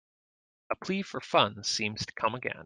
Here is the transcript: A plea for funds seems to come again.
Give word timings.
A 0.71 0.75
plea 0.75 1.03
for 1.03 1.21
funds 1.21 1.69
seems 1.69 2.07
to 2.07 2.13
come 2.13 2.33
again. 2.33 2.59